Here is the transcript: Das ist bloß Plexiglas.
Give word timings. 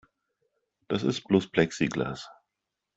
Das 0.87 1.03
ist 1.03 1.25
bloß 1.27 1.51
Plexiglas. 1.51 2.27